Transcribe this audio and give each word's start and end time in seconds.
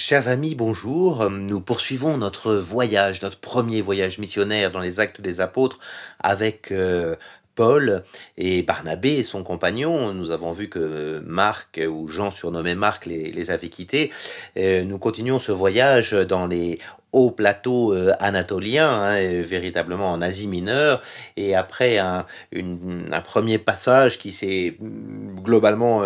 Chers 0.00 0.28
amis, 0.28 0.54
bonjour. 0.54 1.28
Nous 1.28 1.60
poursuivons 1.60 2.16
notre 2.16 2.54
voyage, 2.54 3.20
notre 3.20 3.38
premier 3.38 3.82
voyage 3.82 4.18
missionnaire 4.18 4.70
dans 4.70 4.80
les 4.80 4.98
actes 4.98 5.20
des 5.20 5.42
apôtres 5.42 5.78
avec 6.20 6.72
euh, 6.72 7.16
Paul 7.54 8.02
et 8.38 8.62
Barnabé 8.62 9.10
et 9.10 9.22
son 9.22 9.42
compagnon. 9.42 10.14
Nous 10.14 10.30
avons 10.30 10.52
vu 10.52 10.70
que 10.70 11.22
Marc, 11.26 11.78
ou 11.86 12.08
Jean 12.08 12.30
surnommé 12.30 12.74
Marc, 12.74 13.04
les, 13.04 13.50
avait 13.50 13.68
quittés. 13.68 14.10
Euh, 14.56 14.84
nous 14.84 14.96
continuons 14.96 15.38
ce 15.38 15.52
voyage 15.52 16.12
dans 16.12 16.46
les 16.46 16.78
hauts 17.12 17.30
plateaux 17.30 17.92
euh, 17.92 18.14
anatoliens, 18.20 18.90
hein, 18.90 19.42
véritablement 19.42 20.10
en 20.10 20.22
Asie 20.22 20.48
mineure, 20.48 21.02
et 21.36 21.54
après 21.54 21.98
un, 21.98 22.24
un 22.54 23.20
premier 23.20 23.58
passage 23.58 24.18
qui 24.18 24.32
s'est 24.32 24.78
globalement 25.44 26.02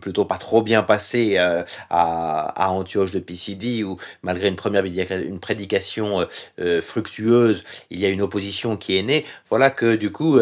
plutôt 0.00 0.24
pas 0.24 0.38
trop 0.38 0.62
bien 0.62 0.82
passé 0.82 1.36
euh, 1.38 1.62
à, 1.90 2.70
Antioche 2.70 3.10
de 3.10 3.18
Pisidie, 3.18 3.84
où 3.84 3.96
malgré 4.22 4.48
une 4.48 4.56
première 4.56 4.84
une 4.84 5.40
prédication 5.40 6.20
euh, 6.20 6.26
euh, 6.60 6.82
fructueuse, 6.82 7.64
il 7.90 8.00
y 8.00 8.06
a 8.06 8.08
une 8.08 8.22
opposition 8.22 8.76
qui 8.76 8.96
est 8.96 9.02
née. 9.02 9.24
Voilà 9.48 9.70
que 9.70 9.96
du 9.96 10.10
coup, 10.10 10.40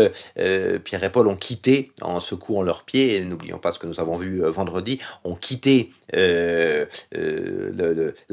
Pierre 0.85 1.05
et 1.05 1.11
Paul 1.11 1.27
ont 1.27 1.37
quitté, 1.37 1.93
en 2.01 2.21
secouant 2.21 2.63
leurs 2.63 2.85
pieds, 2.85 3.21
n'oublions 3.21 3.59
pas 3.59 3.73
ce 3.73 3.79
que 3.79 3.87
nous 3.87 4.01
avons 4.01 4.17
vu 4.17 4.43
vendredi, 4.43 5.01
ont 5.25 5.35
quitté 5.35 5.91
la 6.13 6.87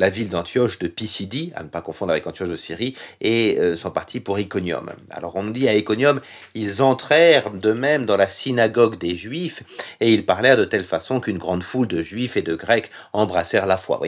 ville 0.10 0.30
d'Antioche 0.30 0.80
de 0.80 0.88
Pisidie, 0.88 1.52
à 1.56 1.64
ne 1.64 1.70
pas 1.70 1.82
confondre 1.82 2.12
avec 2.12 2.28
Antioche 2.28 2.50
de 2.50 2.56
Syrie, 2.56 2.96
et 3.22 3.58
sont 3.76 3.90
partis 3.92 4.20
pour 4.20 4.38
Iconium. 4.40 4.92
Alors 5.10 5.36
on 5.36 5.44
nous 5.44 5.52
dit 5.52 5.68
à 5.68 5.76
Iconium, 5.76 6.22
ils 6.54 6.84
entrèrent 6.84 7.50
de 7.52 7.72
même 7.72 8.06
dans 8.06 8.18
la 8.18 8.28
synagogue 8.28 9.00
des 9.00 9.16
Juifs, 9.16 9.64
et 10.00 10.14
ils 10.14 10.26
parlèrent 10.26 10.58
de 10.58 10.66
telle 10.66 10.84
façon 10.84 10.97
qu'une 11.22 11.38
grande 11.38 11.64
foule 11.64 11.88
de 11.88 12.02
juifs 12.02 12.38
et 12.38 12.42
de 12.42 12.56
grecs 12.56 12.90
embrassèrent 13.14 13.66
la 13.66 13.78
foi. 13.78 14.02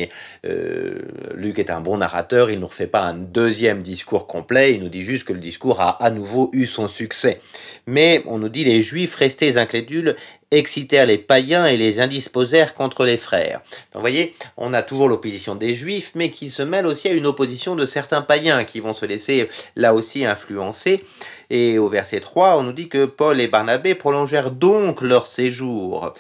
Euh, 0.46 1.00
Luc 1.36 1.60
est 1.60 1.70
un 1.70 1.82
bon 1.82 1.98
narrateur, 1.98 2.50
il 2.50 2.56
ne 2.56 2.62
nous 2.62 2.68
refait 2.68 2.88
pas 2.88 3.02
un 3.02 3.14
deuxième 3.14 3.82
discours 3.82 4.28
complet, 4.28 4.74
il 4.74 4.82
nous 4.82 4.90
dit 4.90 5.04
juste 5.04 5.26
que 5.26 5.34
le 5.34 5.40
discours 5.40 5.82
a 5.82 6.04
à 6.04 6.12
nouveau 6.12 6.50
eu 6.54 6.66
son 6.68 6.88
succès. 6.88 7.40
Mais 7.88 8.22
on 8.26 8.38
nous 8.38 8.50
dit 8.50 8.64
les 8.64 8.82
juifs 8.82 9.16
restés 9.16 9.58
incrédules 9.58 10.16
excitèrent 10.52 11.06
les 11.06 11.18
païens 11.18 11.66
et 11.66 11.78
les 11.78 12.00
indisposèrent 12.00 12.74
contre 12.74 13.06
les 13.06 13.18
frères. 13.18 13.62
Donc, 13.94 13.96
vous 13.96 14.02
voyez, 14.02 14.34
on 14.58 14.74
a 14.74 14.82
toujours 14.82 15.08
l'opposition 15.08 15.56
des 15.56 15.76
juifs, 15.76 16.12
mais 16.16 16.32
qui 16.32 16.50
se 16.50 16.64
mêle 16.64 16.88
aussi 16.88 17.08
à 17.08 17.14
une 17.14 17.28
opposition 17.28 17.76
de 17.76 17.86
certains 17.86 18.22
païens 18.22 18.64
qui 18.64 18.80
vont 18.80 18.94
se 18.94 19.06
laisser 19.06 19.48
là 19.76 19.94
aussi 19.94 20.26
influencer. 20.26 21.04
Et 21.50 21.80
au 21.80 21.88
verset 21.88 22.20
3, 22.20 22.58
on 22.58 22.64
nous 22.64 22.74
dit 22.74 22.90
que 22.90 23.06
Paul 23.06 23.42
et 23.42 23.48
Barnabé 23.48 23.96
prolongèrent 23.96 24.52
donc 24.52 25.02
leur 25.02 25.26
séjour. 25.26 26.14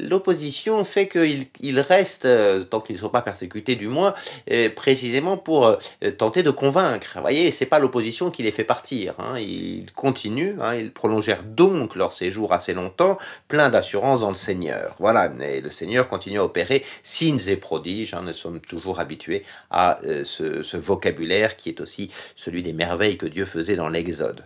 L'opposition 0.00 0.82
fait 0.84 1.08
qu'ils 1.08 1.80
restent, 1.80 2.24
euh, 2.24 2.64
tant 2.64 2.80
qu'ils 2.80 2.96
ne 2.96 3.00
sont 3.00 3.10
pas 3.10 3.20
persécutés 3.20 3.74
du 3.76 3.88
moins, 3.88 4.14
euh, 4.50 4.70
précisément 4.70 5.36
pour 5.36 5.66
euh, 5.66 5.76
tenter 6.16 6.42
de 6.42 6.50
convaincre. 6.50 7.12
Vous 7.16 7.20
voyez, 7.20 7.50
c'est 7.50 7.66
pas 7.66 7.78
l'opposition 7.78 8.30
qui 8.30 8.42
les 8.42 8.50
fait 8.50 8.64
partir. 8.64 9.14
Hein. 9.18 9.38
Ils 9.38 9.92
continuent, 9.94 10.56
hein. 10.60 10.74
ils 10.74 10.90
prolongèrent 10.90 11.42
donc 11.42 11.94
leur 11.94 12.12
séjour 12.12 12.54
assez 12.54 12.72
longtemps, 12.72 13.18
plein 13.48 13.68
d'assurance 13.68 14.20
dans 14.20 14.30
le 14.30 14.34
Seigneur. 14.34 14.96
Voilà, 14.98 15.30
et 15.40 15.60
le 15.60 15.70
Seigneur 15.70 16.08
continue 16.08 16.38
à 16.38 16.44
opérer 16.44 16.82
signes 17.02 17.40
et 17.46 17.56
prodiges. 17.56 18.14
Hein. 18.14 18.22
Nous 18.24 18.32
sommes 18.32 18.60
toujours 18.60 19.00
habitués 19.00 19.44
à 19.70 19.98
ce, 20.24 20.62
ce 20.62 20.76
vocabulaire 20.76 21.56
qui 21.56 21.68
est 21.68 21.80
aussi 21.80 22.10
celui 22.36 22.62
des 22.62 22.72
merveilles 22.72 23.18
que 23.18 23.26
Dieu 23.26 23.44
faisait 23.44 23.76
dans 23.76 23.88
l'Exode. 23.88 24.45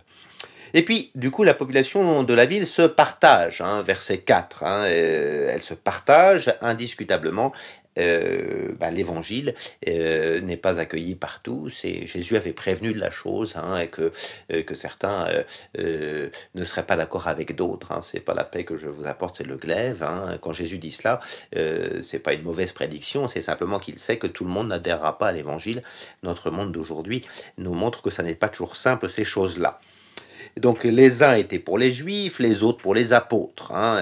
Et 0.73 0.83
puis, 0.83 1.09
du 1.15 1.31
coup, 1.31 1.43
la 1.43 1.53
population 1.53 2.23
de 2.23 2.33
la 2.33 2.45
ville 2.45 2.67
se 2.67 2.83
partage, 2.83 3.61
hein, 3.61 3.81
verset 3.81 4.19
4, 4.19 4.63
hein, 4.63 4.83
euh, 4.85 5.51
elle 5.53 5.61
se 5.61 5.73
partage 5.73 6.53
indiscutablement. 6.61 7.51
Euh, 7.99 8.71
bah, 8.79 8.89
l'évangile 8.89 9.53
euh, 9.85 10.39
n'est 10.39 10.55
pas 10.55 10.79
accueilli 10.79 11.15
partout. 11.15 11.67
C'est 11.67 12.07
Jésus 12.07 12.37
avait 12.37 12.53
prévenu 12.53 12.93
de 12.93 12.99
la 13.01 13.11
chose 13.11 13.57
hein, 13.57 13.77
et 13.81 13.89
que 13.89 14.13
que 14.61 14.73
certains 14.75 15.27
ne 15.77 16.63
seraient 16.63 16.85
pas 16.85 16.95
d'accord 16.95 17.27
avec 17.27 17.53
d'autres. 17.53 17.91
Hein. 17.91 17.99
C'est 18.01 18.21
pas 18.21 18.33
la 18.33 18.45
paix 18.45 18.63
que 18.63 18.77
je 18.77 18.87
vous 18.87 19.07
apporte, 19.07 19.35
c'est 19.35 19.43
le 19.43 19.57
glaive. 19.57 20.07
Quand 20.39 20.53
Jésus 20.53 20.77
dit 20.77 20.91
cela, 20.91 21.19
c'est 22.01 22.19
pas 22.19 22.31
une 22.31 22.43
mauvaise 22.43 22.71
prédiction. 22.71 23.27
C'est 23.27 23.41
simplement 23.41 23.77
qu'il 23.77 23.99
sait 23.99 24.17
que 24.17 24.27
tout 24.27 24.45
le 24.45 24.51
monde 24.51 24.69
n'adhérera 24.69 25.17
pas 25.17 25.27
à 25.27 25.31
l'évangile. 25.33 25.83
Notre 26.23 26.49
monde 26.49 26.71
d'aujourd'hui 26.71 27.25
nous 27.57 27.73
montre 27.73 28.01
que 28.01 28.09
ça 28.09 28.23
n'est 28.23 28.35
pas 28.35 28.47
toujours 28.47 28.77
simple 28.77 29.09
ces 29.09 29.25
choses-là. 29.25 29.81
Donc 30.57 30.83
les 30.83 31.23
uns 31.23 31.35
étaient 31.35 31.59
pour 31.59 31.77
les 31.77 31.91
juifs, 31.91 32.39
les 32.39 32.63
autres 32.63 32.79
pour 32.79 32.93
les 32.93 33.13
apôtres. 33.13 33.71
Hein. 33.73 34.01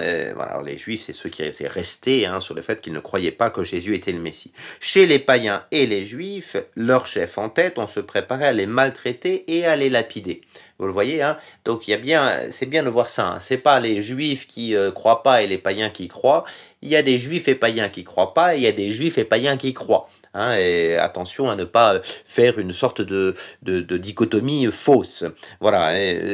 les 0.66 0.78
juifs, 0.78 1.04
c'est 1.04 1.14
ceux 1.14 1.30
qui 1.30 1.44
étaient 1.44 1.68
restés 1.68 2.26
hein, 2.26 2.40
sur 2.40 2.56
le 2.56 2.62
fait 2.62 2.82
qu'ils 2.82 2.94
ne 2.94 3.00
croyaient 3.00 3.32
pas 3.32 3.50
que 3.50 3.64
Jésus 3.64 3.96
était 3.96 4.12
le 4.12 4.20
Messie. 4.20 4.52
Chez 4.80 5.06
les 5.06 5.20
païens 5.20 5.64
et 5.72 5.86
les 5.86 6.06
juifs, 6.06 6.58
leur 6.76 7.06
chef 7.06 7.38
en 7.38 7.50
tête, 7.50 7.78
on 7.78 7.88
se 7.88 8.00
préparait 8.00 8.48
à 8.48 8.52
les 8.52 8.66
maltraiter 8.66 9.46
et 9.48 9.66
à 9.66 9.76
les 9.76 9.90
lapider. 9.90 10.42
Vous 10.80 10.88
le 10.88 10.94
voyez, 10.94 11.22
hein 11.22 11.36
Donc 11.66 11.88
il 11.88 11.92
y 11.92 11.94
a 11.94 11.98
bien, 11.98 12.50
c'est 12.52 12.66
bien 12.66 12.84
de 12.84 12.90
voir 12.90 13.10
ça. 13.10 13.28
Hein. 13.28 13.40
C'est 13.42 13.58
pas 13.58 13.82
les 13.82 14.02
juifs 14.02 14.48
qui 14.48 14.76
euh, 14.78 14.92
croient 14.92 15.24
pas 15.24 15.44
et 15.44 15.48
les 15.48 15.58
païens 15.58 15.90
qui 15.90 16.08
croient. 16.08 16.46
Il 16.82 16.88
y 16.88 16.96
a 16.96 17.04
des 17.04 17.18
juifs 17.18 17.50
et 17.50 17.56
païens 17.56 17.90
qui 17.90 18.06
croient 18.06 18.34
pas 18.34 18.56
et 18.56 18.60
il 18.60 18.64
y 18.64 18.68
a 18.68 18.72
des 18.72 18.90
juifs 18.90 19.18
et 19.18 19.26
païens 19.26 19.58
qui 19.58 19.74
croient. 19.74 20.08
Hein, 20.34 20.54
et 20.54 20.96
attention 20.96 21.50
à 21.50 21.58
ne 21.58 21.66
pas 21.66 22.00
faire 22.26 22.60
une 22.60 22.72
sorte 22.72 23.02
de, 23.02 23.36
dichotomie 23.62 24.68
fausse. 24.72 25.26
Voilà. 25.60 25.92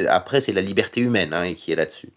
après, 0.10 0.42
c'est 0.42 0.54
la 0.54 0.62
liberté 0.62 1.02
humaine 1.02 1.34
hein, 1.34 1.56
qui 1.56 1.72
est 1.72 1.76
là-dessus. 1.76 2.10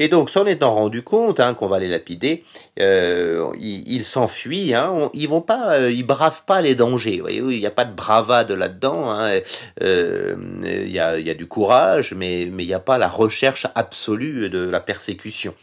Et 0.00 0.08
donc, 0.08 0.30
s'en 0.30 0.46
étant 0.46 0.72
rendu 0.72 1.02
compte 1.02 1.40
hein, 1.40 1.52
qu'on 1.52 1.66
va 1.66 1.78
les 1.78 1.86
lapider, 1.86 2.42
euh, 2.80 3.52
ils 3.60 4.04
s'enfuient. 4.04 4.72
Hein, 4.72 5.10
ils 5.12 5.28
vont 5.28 5.42
pas, 5.42 5.74
euh, 5.74 5.92
ils 5.92 6.06
bravent 6.06 6.44
pas 6.46 6.62
les 6.62 6.74
dangers. 6.74 7.22
Il 7.28 7.46
n'y 7.46 7.66
a 7.66 7.70
pas 7.70 7.84
de 7.84 7.94
bravade 7.94 8.50
là-dedans. 8.50 9.10
Hein, 9.10 9.40
euh, 9.82 10.34
il 10.64 10.90
y, 10.90 10.98
a, 10.98 11.34
du 11.34 11.46
courage, 11.46 12.14
mais 12.16 12.42
il 12.44 12.56
n'y 12.56 12.72
a 12.72 12.80
pas 12.80 12.96
la 12.96 13.08
recherche 13.08 13.66
absolue 13.74 14.48
de 14.48 14.60
la 14.60 14.80
persécution. 14.80 15.54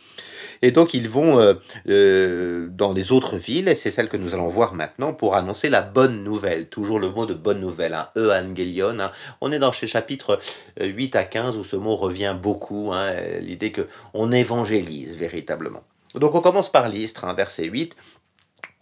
Et 0.62 0.72
donc 0.72 0.94
ils 0.94 1.10
vont 1.10 1.40
euh, 1.40 1.54
euh, 1.90 2.68
dans 2.70 2.94
les 2.94 3.12
autres 3.12 3.38
villes, 3.38 3.68
et 3.68 3.76
c'est 3.76 3.92
celle 3.92 4.10
que 4.10 4.18
nous 4.18 4.34
allons 4.34 4.48
voir 4.48 4.74
maintenant, 4.74 5.14
pour 5.14 5.36
annoncer 5.36 5.70
la 5.70 5.82
bonne 5.82 6.24
nouvelle. 6.24 6.68
Toujours 6.68 7.00
le 7.00 7.10
mot 7.10 7.26
de 7.26 7.34
bonne 7.34 7.60
nouvelle, 7.60 7.94
hein, 7.94 8.10
evangelion. 8.16 9.00
Hein. 9.00 9.12
On 9.42 9.52
est 9.52 9.60
dans 9.60 9.72
ces 9.72 9.88
chapitres 9.88 10.40
8 10.82 11.16
à 11.16 11.24
15 11.24 11.58
où 11.58 11.64
ce 11.64 11.76
mot 11.76 11.96
revient 11.96 12.36
beaucoup, 12.40 12.92
hein, 12.94 13.12
l'idée 13.42 13.72
que 13.72 13.88
on 14.14 14.32
évangélise 14.32 15.16
véritablement. 15.18 15.84
Donc 16.16 16.36
on 16.36 16.42
commence 16.42 16.72
par 16.72 16.90
l'Istre, 16.90 17.26
hein, 17.26 17.34
verset 17.34 17.66
8 17.66 17.96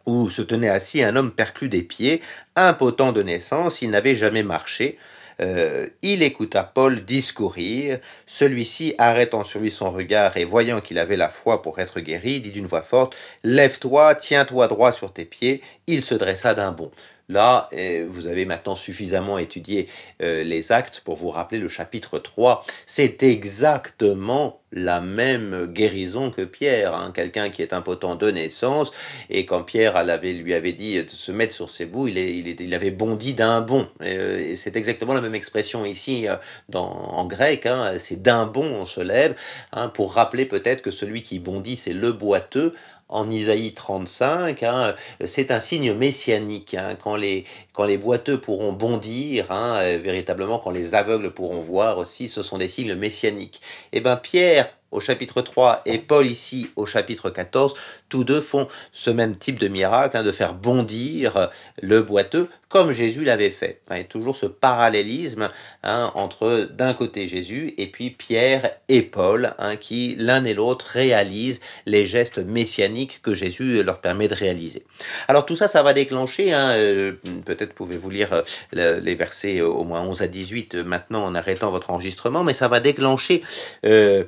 où 0.06 0.30
se 0.30 0.42
tenait 0.42 0.70
assis 0.70 1.04
un 1.04 1.16
homme 1.16 1.32
perclus 1.32 1.70
des 1.70 1.82
pieds, 1.82 2.22
impotent 2.56 3.12
de 3.12 3.24
naissance, 3.24 3.82
il 3.82 3.90
n'avait 3.90 4.16
jamais 4.16 4.44
marché. 4.44 4.98
Euh, 5.42 5.88
il 6.02 6.24
écouta 6.24 6.64
Paul 6.64 7.04
discourir. 7.04 8.00
Celui-ci, 8.26 8.96
arrêtant 8.98 9.44
sur 9.44 9.60
lui 9.60 9.72
son 9.72 9.92
regard 9.92 10.38
et 10.38 10.46
voyant 10.46 10.82
qu'il 10.82 11.00
avait 11.00 11.18
la 11.18 11.30
foi 11.30 11.62
pour 11.62 11.80
être 11.80 12.00
guéri, 12.00 12.40
dit 12.40 12.52
d'une 12.52 12.66
voix 12.66 12.82
forte 12.82 13.16
Lève-toi, 13.44 14.16
tiens-toi 14.16 14.68
droit 14.68 14.92
sur 14.92 15.14
tes 15.14 15.26
pieds. 15.26 15.62
Il 15.88 16.02
se 16.02 16.16
dressa 16.16 16.54
d'un 16.54 16.72
bond. 16.72 16.92
Là, 17.28 17.70
vous 18.08 18.28
avez 18.28 18.46
maintenant 18.46 18.76
suffisamment 18.76 19.40
étudié 19.40 19.88
euh, 20.22 20.44
les 20.44 20.72
actes 20.72 21.02
pour 21.04 21.16
vous 21.16 21.32
rappeler 21.32 21.58
le 21.60 21.70
chapitre 21.70 22.20
3. 22.20 22.64
C'est 22.86 23.24
exactement 23.24 24.62
la 24.76 25.02
même 25.02 25.68
guérison 25.68 26.30
que 26.30 26.44
Pierre, 26.44 26.94
hein. 26.94 27.12
quelqu'un 27.14 27.50
qui 27.50 27.62
est 27.62 27.74
impotent 27.74 28.16
de 28.16 28.30
naissance, 28.30 28.92
et 29.30 29.46
quand 29.46 29.64
Pierre 29.64 30.04
lui 30.22 30.54
avait 30.54 30.74
dit 30.74 31.02
de 31.02 31.10
se 31.10 31.32
mettre 31.32 31.54
sur 31.54 31.70
ses 31.70 31.86
bouts, 31.86 32.08
il, 32.08 32.74
avait 32.74 32.92
bondi 32.92 33.34
d'un 33.34 33.62
bond. 33.62 33.88
Euh, 34.02 34.54
c'est 34.56 34.76
exactement 34.76 35.14
la 35.14 35.22
même 35.22 35.36
expression 35.36 35.86
ici 35.86 36.28
euh, 36.28 36.36
en 36.74 37.26
grec, 37.26 37.66
hein. 37.66 37.94
c'est 37.98 38.22
d'un 38.22 38.46
bond 38.46 38.66
on 38.66 38.86
se 38.86 39.02
lève, 39.02 39.36
hein, 39.72 39.88
pour 39.88 40.14
rappeler 40.14 40.46
peut-être 40.46 40.82
que 40.82 40.92
celui 40.92 41.22
qui 41.22 41.40
bondit 41.40 41.78
c'est 41.78 41.94
le 41.94 42.12
boiteux, 42.12 42.74
en 43.08 43.30
Isaïe 43.30 43.74
35, 43.74 44.64
hein, 44.64 44.96
c'est 45.26 45.52
un 45.52 45.60
signe 45.60 45.94
messianique. 45.94 46.76
Quand, 47.04 47.16
les, 47.16 47.46
boiteux 47.98 48.40
pourront 48.42 48.74
bondir, 48.74 49.48
euh, 49.52 49.98
véritablement, 50.02 50.58
quand 50.58 50.72
les 50.72 50.96
aveugles 50.96 51.32
pourront 51.32 51.60
voir 51.60 52.00
aussi, 52.00 52.28
ce 52.28 52.42
sont 52.42 52.58
des 52.58 52.68
signes 52.68 52.96
messianiques. 52.96 53.62
Et 53.92 53.98
eh 53.98 54.02
bien 54.02 54.16
Pierre 54.16 54.65
au 54.96 55.02
chapitre 55.02 55.42
3 55.42 55.82
et 55.86 55.98
Paul 55.98 56.26
ici 56.26 56.70
au 56.76 56.86
chapitre 56.86 57.30
14, 57.30 57.74
tous 58.10 58.24
deux 58.24 58.42
font 58.42 58.68
ce 58.94 59.10
même 59.10 59.36
type 59.36 59.60
de 59.60 59.68
miracle, 59.68 60.16
hein, 60.18 60.24
de 60.24 60.32
faire 60.32 60.54
bondir 60.54 61.50
le 61.82 62.02
boiteux, 62.02 62.48
comme 62.70 62.92
Jésus 62.92 63.24
l'avait 63.24 63.52
fait. 63.52 63.82
Il 63.92 63.98
y 63.98 64.02
a 64.02 64.04
toujours 64.06 64.36
ce 64.36 64.46
parallélisme 64.46 65.50
hein, 65.84 66.12
entre 66.16 66.68
d'un 66.72 66.94
côté 66.94 67.28
Jésus 67.28 67.74
et 67.78 67.88
puis 67.88 68.10
Pierre 68.10 68.72
et 68.90 69.02
Paul, 69.02 69.54
hein, 69.60 69.76
qui 69.76 70.16
l'un 70.18 70.44
et 70.46 70.54
l'autre 70.54 70.86
réalisent 70.86 71.62
les 71.86 72.06
gestes 72.06 72.40
messianiques 72.40 73.22
que 73.22 73.34
Jésus 73.34 73.84
leur 73.84 74.02
permet 74.02 74.28
de 74.28 74.36
réaliser. 74.36 74.84
Alors 75.28 75.46
tout 75.46 75.56
ça, 75.56 75.68
ça 75.68 75.84
va 75.84 75.94
déclencher, 75.94 76.54
euh, 76.54 77.14
peut-être 77.46 77.74
pouvez-vous 77.74 78.10
lire 78.10 78.44
euh, 78.76 79.00
les 79.00 79.16
versets 79.16 79.62
au 79.62 79.84
moins 79.84 80.02
11 80.02 80.22
à 80.22 80.28
18 80.28 80.76
maintenant 80.76 81.24
en 81.24 81.36
arrêtant 81.36 81.72
votre 81.72 81.92
enregistrement, 81.92 82.44
mais 82.44 82.54
ça 82.54 82.68
va 82.68 82.80
déclencher 82.80 83.42
euh, 83.86 84.26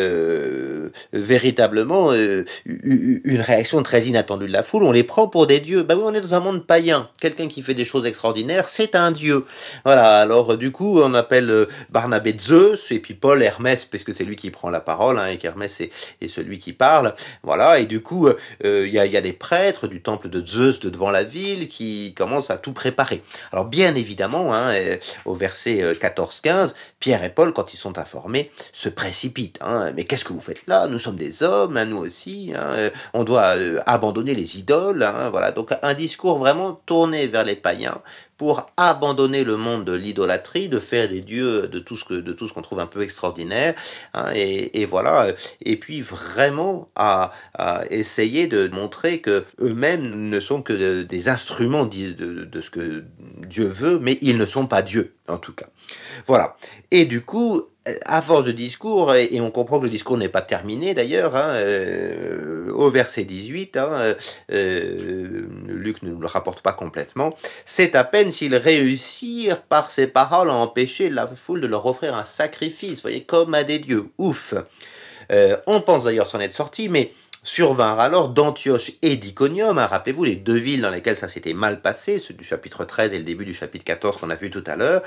euh, 0.00 0.79
véritablement 1.12 2.12
une 2.12 3.40
réaction 3.40 3.82
très 3.82 4.04
inattendue 4.04 4.46
de 4.46 4.52
la 4.52 4.62
foule. 4.62 4.84
On 4.84 4.92
les 4.92 5.04
prend 5.04 5.28
pour 5.28 5.46
des 5.46 5.60
dieux. 5.60 5.82
Bah 5.82 5.94
oui, 5.96 6.02
on 6.04 6.14
est 6.14 6.20
dans 6.20 6.34
un 6.34 6.40
monde 6.40 6.66
païen. 6.66 7.08
Quelqu'un 7.20 7.48
qui 7.48 7.62
fait 7.62 7.74
des 7.74 7.84
choses 7.84 8.06
extraordinaires, 8.06 8.68
c'est 8.68 8.94
un 8.94 9.10
dieu. 9.10 9.44
Voilà. 9.84 10.18
Alors 10.18 10.56
du 10.56 10.70
coup, 10.70 11.00
on 11.00 11.14
appelle 11.14 11.66
Barnabé 11.90 12.36
Zeus 12.38 12.92
et 12.92 12.98
puis 12.98 13.14
Paul 13.14 13.42
Hermès, 13.42 13.84
puisque 13.84 14.12
c'est 14.12 14.24
lui 14.24 14.36
qui 14.36 14.50
prend 14.50 14.70
la 14.70 14.80
parole 14.80 15.18
hein, 15.18 15.28
et 15.28 15.38
qu'Hermès 15.38 15.80
est, 15.80 16.28
celui 16.28 16.58
qui 16.58 16.72
parle. 16.72 17.14
Voilà. 17.42 17.80
Et 17.80 17.86
du 17.86 18.00
coup, 18.00 18.28
il 18.62 18.86
y, 18.86 18.98
a, 18.98 19.06
y 19.06 19.16
a 19.16 19.20
des 19.20 19.32
prêtres 19.32 19.86
du 19.86 20.02
temple 20.02 20.28
de 20.28 20.44
Zeus 20.44 20.80
de 20.80 20.90
devant 20.90 21.10
la 21.10 21.22
ville 21.22 21.68
qui 21.68 22.14
commencent 22.14 22.50
à 22.50 22.58
tout 22.58 22.72
préparer. 22.72 23.22
Alors 23.52 23.64
bien 23.64 23.94
évidemment, 23.94 24.54
hein, 24.54 24.74
au 25.24 25.34
verset 25.34 25.94
14-15, 25.94 26.74
Pierre 26.98 27.24
et 27.24 27.30
Paul, 27.30 27.52
quand 27.52 27.72
ils 27.72 27.76
sont 27.76 27.98
informés, 27.98 28.50
se 28.72 28.88
précipitent. 28.88 29.58
Hein. 29.60 29.92
Mais 29.96 30.04
qu'est-ce 30.04 30.24
que 30.24 30.32
vous 30.32 30.40
faites 30.40 30.66
là? 30.66 30.79
Nous 30.88 30.98
sommes 30.98 31.16
des 31.16 31.42
hommes, 31.42 31.76
hein, 31.76 31.84
nous 31.84 31.98
aussi. 31.98 32.52
Hein. 32.56 32.90
On 33.14 33.24
doit 33.24 33.56
euh, 33.56 33.80
abandonner 33.86 34.34
les 34.34 34.58
idoles. 34.58 35.06
Voilà. 35.30 35.52
Donc 35.52 35.70
un 35.82 35.94
discours 35.94 36.38
vraiment 36.38 36.80
tourné 36.86 37.26
vers 37.26 37.44
les 37.44 37.56
païens 37.56 38.00
pour 38.40 38.64
abandonner 38.78 39.44
le 39.44 39.58
monde 39.58 39.84
de 39.84 39.92
l'idolâtrie, 39.92 40.70
de 40.70 40.78
faire 40.78 41.10
des 41.10 41.20
dieux 41.20 41.68
de 41.68 41.78
tout 41.78 41.94
ce 41.98 42.52
qu'on 42.54 42.62
trouve 42.62 42.80
un 42.80 42.86
peu 42.86 43.02
extraordinaire, 43.02 43.74
hein, 44.14 44.30
et, 44.34 44.86
voilà. 44.86 45.26
Et 45.62 45.76
puis 45.76 46.00
vraiment 46.00 46.88
à, 46.96 47.32
essayer 47.90 48.46
de 48.46 48.68
montrer 48.68 49.20
que 49.20 49.44
eux-mêmes 49.60 50.30
ne 50.30 50.40
sont 50.40 50.62
que 50.62 51.02
des 51.02 51.28
instruments 51.28 51.84
de, 51.84 52.12
de, 52.46 52.60
ce 52.62 52.70
que 52.70 53.04
Dieu 53.46 53.66
veut, 53.66 53.98
mais 53.98 54.16
ils 54.22 54.38
ne 54.38 54.46
sont 54.46 54.66
pas 54.66 54.80
Dieu 54.80 55.12
en 55.28 55.36
tout 55.36 55.52
cas. 55.52 55.66
Voilà. 56.26 56.56
Et 56.90 57.04
du 57.04 57.20
coup, 57.20 57.66
à 58.04 58.20
force 58.20 58.44
de 58.44 58.52
discours, 58.52 59.14
et 59.14 59.40
on 59.40 59.50
comprend 59.50 59.78
que 59.78 59.84
le 59.84 59.90
discours 59.90 60.18
n'est 60.18 60.28
pas 60.28 60.42
terminé 60.42 60.92
d'ailleurs, 60.92 61.34
hein, 61.34 61.54
euh, 61.54 62.70
au 62.72 62.90
verset 62.90 63.24
18, 63.24 63.76
hein, 63.78 63.88
euh, 63.92 64.14
euh, 64.52 65.46
Luc 65.66 66.02
ne 66.02 66.10
nous 66.10 66.20
le 66.20 66.26
rapporte 66.26 66.60
pas 66.60 66.74
complètement, 66.74 67.34
c'est 67.64 67.94
à 67.96 68.04
peine 68.04 68.30
s'ils 68.30 68.54
réussirent 68.54 69.62
par 69.62 69.90
ces 69.90 70.06
paroles 70.06 70.50
à 70.50 70.54
empêcher 70.54 71.08
la 71.08 71.26
foule 71.26 71.62
de 71.62 71.66
leur 71.66 71.86
offrir 71.86 72.14
un 72.14 72.24
sacrifice, 72.24 73.00
voyez, 73.00 73.24
comme 73.24 73.54
à 73.54 73.64
des 73.64 73.78
dieux, 73.78 74.06
ouf. 74.18 74.54
on 75.66 75.80
pense 75.80 76.04
d'ailleurs 76.04 76.26
s'en 76.26 76.40
être 76.40 76.54
sorti, 76.54 76.90
mais 76.90 77.12
survinrent 77.42 78.00
alors 78.00 78.28
d'Antioche 78.28 78.92
et 79.02 79.16
d'Iconium, 79.16 79.78
hein, 79.78 79.86
rappelez-vous 79.86 80.24
les 80.24 80.36
deux 80.36 80.56
villes 80.56 80.82
dans 80.82 80.90
lesquelles 80.90 81.16
ça 81.16 81.28
s'était 81.28 81.54
mal 81.54 81.80
passé, 81.80 82.18
ceux 82.18 82.34
du 82.34 82.44
chapitre 82.44 82.84
13 82.84 83.14
et 83.14 83.18
le 83.18 83.24
début 83.24 83.44
du 83.44 83.54
chapitre 83.54 83.84
14 83.84 84.18
qu'on 84.18 84.30
a 84.30 84.34
vu 84.34 84.50
tout 84.50 84.64
à 84.66 84.76
l'heure, 84.76 85.02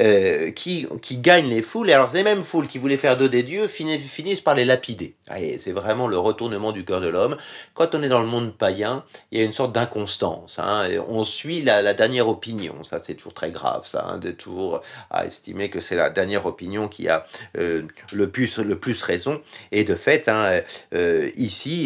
euh, 0.00 0.50
qui, 0.50 0.86
qui 1.02 1.18
gagnent 1.18 1.48
les 1.48 1.62
foules, 1.62 1.90
et 1.90 1.92
alors 1.92 2.10
ces 2.10 2.22
mêmes 2.22 2.42
foules 2.42 2.68
qui 2.68 2.78
voulaient 2.78 2.96
faire 2.96 3.16
d'eux 3.16 3.28
des 3.28 3.42
dieux 3.42 3.66
finissent, 3.66 4.40
par 4.40 4.54
les 4.54 4.64
lapider. 4.64 5.14
C'est 5.58 5.72
vraiment 5.72 6.08
le 6.08 6.18
retournement 6.18 6.72
du 6.72 6.84
cœur 6.84 7.00
de 7.00 7.08
l'homme. 7.08 7.36
Quand 7.74 7.94
on 7.94 8.02
est 8.02 8.08
dans 8.08 8.20
le 8.20 8.26
monde 8.26 8.56
païen, 8.56 9.04
il 9.30 9.38
y 9.38 9.42
a 9.42 9.44
une 9.44 9.52
sorte 9.52 9.72
d'inconstance. 9.72 10.58
Hein, 10.58 10.88
on 11.08 11.24
suit 11.24 11.62
la, 11.62 11.94
dernière 11.94 12.28
opinion, 12.28 12.82
ça 12.82 12.98
c'est 12.98 13.14
toujours 13.14 13.34
très 13.34 13.50
grave, 13.50 13.86
ça, 13.86 14.06
hein, 14.08 14.18
de 14.18 14.30
toujours 14.30 14.80
à 15.10 15.26
estimer 15.26 15.70
que 15.70 15.80
c'est 15.80 15.96
la 15.96 16.10
dernière 16.10 16.46
opinion 16.46 16.88
qui 16.88 17.08
a 17.08 17.24
euh, 17.58 17.82
le, 18.12 18.30
plus, 18.30 18.58
le 18.58 18.78
plus 18.78 19.02
raison, 19.02 19.40
et 19.72 19.84
de 19.84 19.94
fait, 19.94 20.28
hein, 20.28 20.62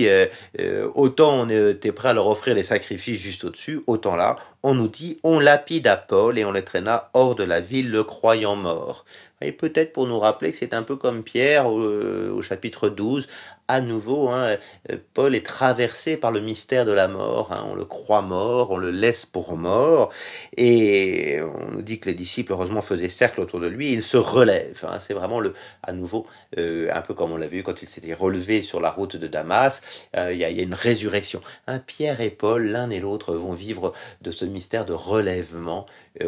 euh, 0.08 0.26
euh, 0.60 0.90
autant 0.94 1.40
on 1.40 1.48
était 1.48 1.92
prêt 1.92 2.08
à 2.10 2.14
leur 2.14 2.26
offrir 2.26 2.54
les 2.54 2.62
sacrifices 2.62 3.20
juste 3.20 3.44
au-dessus, 3.44 3.80
autant 3.86 4.16
là, 4.16 4.36
on 4.62 4.74
nous 4.74 4.88
dit 4.88 5.18
on 5.22 5.38
lapida 5.38 5.96
Paul 5.96 6.38
et 6.38 6.44
on 6.44 6.52
les 6.52 6.64
traîna 6.64 7.10
hors 7.14 7.34
de 7.34 7.44
la 7.44 7.60
ville, 7.60 7.90
le 7.90 8.04
croyant 8.04 8.56
mort. 8.56 9.04
Et 9.40 9.52
peut-être 9.52 9.92
pour 9.92 10.06
nous 10.06 10.18
rappeler 10.18 10.50
que 10.50 10.56
c'est 10.56 10.74
un 10.74 10.82
peu 10.82 10.96
comme 10.96 11.22
Pierre 11.22 11.66
au, 11.66 11.80
euh, 11.80 12.42
chapitre 12.42 12.88
12, 12.88 13.28
à 13.68 13.82
nouveau, 13.82 14.30
hein, 14.30 14.56
euh, 14.90 14.96
Paul 15.12 15.34
est 15.34 15.44
traversé 15.44 16.16
par 16.16 16.32
le 16.32 16.40
mystère 16.40 16.86
de 16.86 16.90
la 16.90 17.06
mort. 17.06 17.52
Hein. 17.52 17.66
on 17.70 17.74
le 17.74 17.84
croit 17.84 18.22
mort, 18.22 18.70
on 18.70 18.78
le 18.78 18.90
laisse 18.90 19.26
pour 19.26 19.56
mort. 19.56 20.10
Et 20.56 21.38
on 21.42 21.72
nous 21.72 21.82
dit 21.82 22.00
que 22.00 22.06
les 22.06 22.14
disciples, 22.14 22.52
heureusement, 22.52 22.80
faisaient 22.80 23.10
cercle 23.10 23.40
autour 23.40 23.60
de 23.60 23.68
lui. 23.68 23.92
il 23.92 24.02
se 24.02 24.16
relève. 24.16 24.84
Hein. 24.88 24.98
c'est 24.98 25.12
vraiment, 25.12 25.38
le, 25.38 25.52
à 25.82 25.92
nouveau, 25.92 26.26
euh, 26.56 26.90
un 26.92 27.02
peu 27.02 27.12
comme 27.12 27.30
on 27.30 27.36
l'a 27.36 27.46
vu 27.46 27.62
quand 27.62 27.82
il 27.82 27.86
s'était 27.86 28.14
relevé 28.14 28.62
sur 28.62 28.80
la 28.80 28.90
route 28.90 29.16
de 29.16 29.26
Damas. 29.26 29.82
Il 30.16 30.36
y, 30.36 30.44
a 30.44 30.48
une 30.48 30.74
résurrection. 30.74 31.42
Pierre 31.86 32.20
et 32.20 32.30
Paul, 32.30 32.68
l'un 32.68 32.88
et 32.90 33.00
l'autre, 33.00 33.34
vont 33.34 33.52
vivre 33.52 33.92
de 34.22 34.30
ce 34.30 34.46
mystère 34.46 34.86
de 34.86 34.94
relèvement 34.94 35.86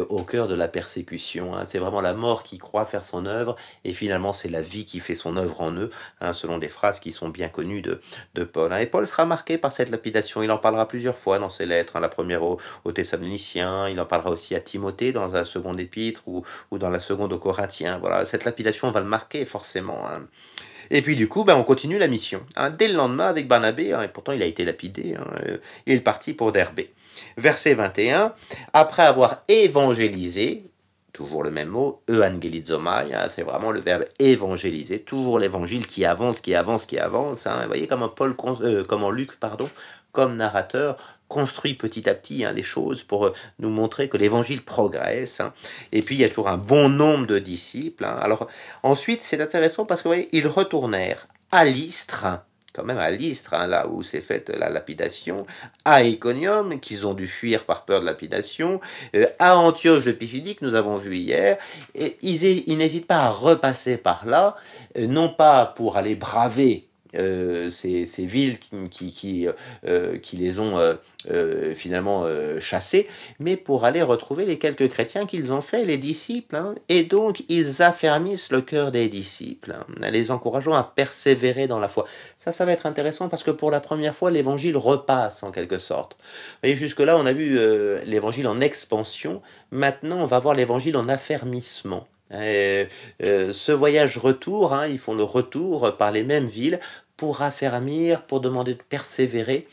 au 0.09 0.23
cœur 0.23 0.47
de 0.47 0.53
la 0.55 0.67
persécution. 0.67 1.51
c'est 1.65 1.79
vraiment 1.79 2.01
la 2.01 2.13
mort 2.13 2.43
qui 2.43 2.57
croit 2.57 2.85
faire 2.85 3.00
son 3.01 3.25
œuvre, 3.25 3.55
et 3.83 3.93
finalement 3.93 4.33
c'est 4.33 4.49
la 4.49 4.61
vie 4.61 4.85
qui 4.85 4.99
fait 4.99 5.15
son 5.15 5.37
œuvre 5.37 5.61
en 5.61 5.71
eux, 5.73 5.89
hein, 6.19 6.33
selon 6.33 6.57
des 6.57 6.67
phrases 6.67 6.99
qui 6.99 7.11
sont 7.11 7.29
bien 7.29 7.49
connues 7.49 7.81
de, 7.81 8.01
de 8.35 8.43
Paul. 8.43 8.73
Hein. 8.73 8.79
Et 8.79 8.85
Paul 8.85 9.07
sera 9.07 9.25
marqué 9.25 9.57
par 9.57 9.71
cette 9.71 9.89
lapidation, 9.89 10.43
il 10.43 10.51
en 10.51 10.57
parlera 10.57 10.87
plusieurs 10.87 11.17
fois 11.17 11.39
dans 11.39 11.49
ses 11.49 11.65
lettres, 11.65 11.95
hein. 11.95 11.99
la 11.99 12.09
première 12.09 12.43
aux, 12.43 12.59
Thessaloniciens, 12.93 13.89
il 13.89 13.99
en 13.99 14.05
parlera 14.05 14.31
aussi 14.31 14.55
à 14.55 14.59
Timothée 14.59 15.11
dans 15.11 15.27
la 15.27 15.43
seconde 15.43 15.79
épître 15.79 16.23
ou, 16.27 16.43
ou 16.71 16.77
dans 16.77 16.89
la 16.89 16.99
seconde 16.99 17.33
aux 17.33 17.39
Corinthiens. 17.39 17.97
Voilà, 17.99 18.25
cette 18.25 18.45
lapidation 18.45 18.91
va 18.91 18.99
le 18.99 19.05
marquer 19.05 19.45
forcément. 19.45 20.07
Et 20.91 21.01
puis 21.01 21.15
du 21.15 21.27
coup, 21.29 21.45
ben, 21.45 21.55
on 21.55 21.63
continue 21.63 21.97
la 21.97 22.07
mission. 22.07 22.45
Dès 22.77 22.89
le 22.89 22.95
lendemain 22.95 23.27
avec 23.27 23.47
Barnabé, 23.47 23.97
et 24.03 24.07
pourtant 24.09 24.33
il 24.33 24.41
a 24.41 24.45
été 24.45 24.65
lapidé, 24.65 25.15
euh, 25.47 25.57
il 25.85 25.95
est 25.95 26.01
parti 26.01 26.33
pour 26.33 26.51
Derbé. 26.51 26.93
Verset 27.37 27.73
21, 27.73 28.33
après 28.73 29.03
avoir 29.03 29.43
évangélisé, 29.47 30.65
toujours 31.13 31.43
le 31.43 31.51
même 31.51 31.69
mot, 31.69 32.01
euangelizomai, 32.09 33.13
hein, 33.13 33.27
c'est 33.29 33.43
vraiment 33.43 33.71
le 33.71 33.79
verbe 33.79 34.05
évangéliser, 34.19 34.99
toujours 34.99 35.39
l'évangile 35.39 35.87
qui 35.87 36.05
avance, 36.05 36.41
qui 36.41 36.55
avance, 36.55 36.85
qui 36.85 36.97
avance. 36.97 37.47
Hein. 37.47 37.61
Vous 37.61 37.67
voyez 37.67 37.87
comment, 37.87 38.09
Paul, 38.09 38.35
euh, 38.61 38.83
comment 38.87 39.11
Luc, 39.11 39.39
pardon, 39.39 39.69
comme 40.11 40.35
narrateur, 40.35 40.97
construit 41.27 41.75
petit 41.75 42.09
à 42.09 42.13
petit 42.13 42.43
hein, 42.43 42.51
les 42.51 42.63
choses 42.63 43.03
pour 43.03 43.27
euh, 43.27 43.33
nous 43.59 43.69
montrer 43.69 44.09
que 44.09 44.17
l'évangile 44.17 44.63
progresse. 44.63 45.41
Et 45.91 46.01
puis 46.01 46.15
il 46.15 46.21
y 46.21 46.25
a 46.25 46.29
toujours 46.29 46.49
un 46.49 46.57
bon 46.57 46.89
nombre 46.89 47.25
de 47.25 47.39
disciples. 47.39 48.05
Alors 48.05 48.47
ensuite, 48.83 49.23
c'est 49.23 49.41
intéressant 49.41 49.85
parce 49.85 50.01
que 50.01 50.09
voyez, 50.09 50.29
ils 50.33 50.47
retournèrent 50.47 51.27
à 51.51 51.65
l'Istre, 51.65 52.27
quand 52.73 52.83
même 52.83 52.97
à 52.97 53.11
l'Istre, 53.11 53.53
hein, 53.53 53.67
là 53.67 53.87
où 53.87 54.01
s'est 54.01 54.21
faite 54.21 54.49
la 54.49 54.69
lapidation, 54.69 55.37
à 55.85 56.03
Iconium, 56.03 56.79
qu'ils 56.79 57.05
ont 57.05 57.13
dû 57.13 57.27
fuir 57.27 57.65
par 57.65 57.85
peur 57.85 58.01
de 58.01 58.05
lapidation, 58.05 58.79
euh, 59.15 59.25
à 59.39 59.57
Antioche 59.57 60.05
de 60.05 60.11
Pisidique, 60.11 60.61
nous 60.61 60.75
avons 60.75 60.95
vu 60.95 61.15
hier, 61.15 61.57
et 61.95 62.17
ils, 62.21 62.77
n'hésitent 62.77 63.07
pas 63.07 63.19
à 63.19 63.29
repasser 63.29 63.97
par 63.97 64.25
là, 64.25 64.55
euh, 64.97 65.07
non 65.07 65.29
pas 65.29 65.65
pour 65.65 65.97
aller 65.97 66.15
braver 66.15 66.87
euh, 67.15 67.69
ces, 67.69 68.05
villes 68.25 68.57
qui, 68.59 69.47
euh, 69.85 70.17
qui, 70.17 70.37
les 70.37 70.59
ont 70.59 70.77
euh, 71.29 71.73
finalement 71.73 72.25
chassés, 72.59 73.07
mais 73.39 73.57
pour 73.57 73.85
aller 73.85 74.01
retrouver 74.01 74.45
les 74.45 74.57
quelques 74.57 74.89
chrétiens 74.89 75.25
qu'ils 75.25 75.51
ont 75.51 75.61
fait, 75.61 75.85
les 75.85 75.97
disciples. 75.97 76.55
Hein. 76.55 76.75
et 76.89 77.03
donc, 77.03 77.43
ils 77.49 77.81
affermissent 77.81 78.51
le 78.51 78.61
cœur 78.61 78.91
des 78.91 79.07
disciples, 79.07 79.71
hein, 79.71 80.09
les 80.11 80.31
encourageant 80.31 80.73
à 80.73 80.83
persévérer 80.83 81.67
dans 81.67 81.79
la 81.79 81.87
foi. 81.87 82.05
Ça, 82.37 82.51
ça 82.51 82.65
va 82.65 82.71
être 82.71 82.85
intéressant 82.85 83.29
parce 83.29 83.43
que 83.43 83.51
pour 83.51 83.71
la 83.71 83.79
première 83.79 84.15
fois, 84.15 84.31
l'évangile 84.31 84.77
repasse 84.77 85.43
en 85.43 85.51
quelque 85.51 85.77
sorte. 85.77 86.17
Vous 86.63 86.75
jusque-là, 86.75 87.17
on 87.17 87.25
a 87.25 87.33
vu 87.33 87.59
l'évangile 88.05 88.47
en 88.47 88.61
expansion. 88.61 89.41
Maintenant, 89.71 90.19
on 90.21 90.25
va 90.25 90.39
voir 90.39 90.55
l'évangile 90.55 90.97
en 90.97 91.07
affermissement. 91.09 92.07
Euh, 92.33 92.85
ce 93.19 93.71
voyage 93.71 94.17
retour, 94.17 94.73
hein, 94.73 94.87
ils 94.87 94.99
font 94.99 95.13
le 95.13 95.23
retour 95.23 95.97
par 95.97 96.11
les 96.11 96.23
mêmes 96.23 96.45
villes 96.45 96.79
pour 97.21 97.43
affermir, 97.43 98.23
pour 98.23 98.41
demander 98.41 98.73
de 98.73 98.81
persévérer, 98.81 99.67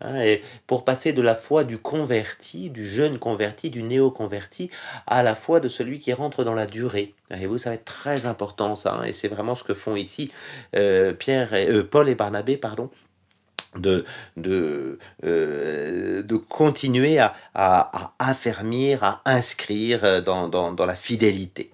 hein, 0.00 0.22
et 0.22 0.40
pour 0.66 0.86
passer 0.86 1.12
de 1.12 1.20
la 1.20 1.34
foi 1.34 1.64
du 1.64 1.76
converti, 1.76 2.70
du 2.70 2.86
jeune 2.86 3.18
converti, 3.18 3.68
du 3.68 3.82
néo-converti, 3.82 4.70
à 5.06 5.22
la 5.22 5.34
foi 5.34 5.60
de 5.60 5.68
celui 5.68 5.98
qui 5.98 6.14
rentre 6.14 6.44
dans 6.44 6.54
la 6.54 6.64
durée. 6.64 7.12
Et 7.30 7.46
vous, 7.46 7.58
ça 7.58 7.68
va 7.68 7.74
être 7.74 7.84
très 7.84 8.24
important 8.24 8.74
ça, 8.74 8.94
hein, 8.94 9.04
et 9.04 9.12
c'est 9.12 9.28
vraiment 9.28 9.54
ce 9.54 9.64
que 9.64 9.74
font 9.74 9.96
ici 9.96 10.32
euh, 10.76 11.12
Pierre 11.12 11.52
et, 11.52 11.68
euh, 11.68 11.84
Paul 11.86 12.08
et 12.08 12.14
Barnabé, 12.14 12.56
pardon, 12.56 12.88
de, 13.76 14.06
de, 14.38 14.98
de 15.22 16.36
continuer 16.36 17.18
à, 17.18 17.34
affermir, 18.18 19.04
à 19.04 19.20
inscrire 19.26 20.22
dans 20.22 20.86
la 20.86 20.94
fidélité. 20.94 21.73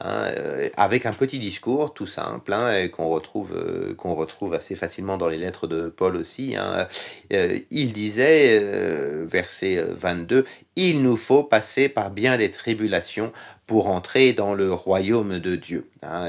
Hein, 0.00 0.32
euh, 0.36 0.68
avec 0.76 1.06
un 1.06 1.12
petit 1.12 1.38
discours 1.38 1.94
tout 1.94 2.06
simple 2.06 2.52
hein, 2.52 2.88
qu'on 2.88 3.08
retrouve, 3.08 3.52
euh, 3.54 3.94
qu'on 3.94 4.14
retrouve 4.14 4.54
assez 4.54 4.74
facilement 4.74 5.16
dans 5.16 5.28
les 5.28 5.38
lettres 5.38 5.66
de 5.66 5.88
Paul 5.88 6.16
aussi. 6.16 6.56
Hein. 6.56 6.86
Euh, 7.32 7.58
il 7.70 7.92
disait, 7.92 8.58
verset 9.26 9.82
22, 9.82 10.44
Il 10.76 11.02
nous 11.02 11.16
faut 11.16 11.42
passer 11.42 11.88
par 11.88 12.10
bien 12.10 12.36
des 12.36 12.50
tribulations 12.50 13.32
pour 13.66 13.88
entrer 13.88 14.32
dans 14.32 14.54
le 14.54 14.72
royaume 14.72 15.38
de 15.38 15.56
Dieu. 15.56 15.88
Hein, 16.02 16.28